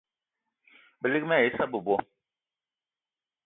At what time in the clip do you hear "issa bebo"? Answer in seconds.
1.49-1.95